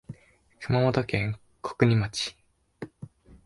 [0.59, 2.35] 熊本県小国町